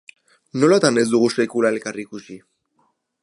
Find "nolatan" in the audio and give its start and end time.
0.61-0.97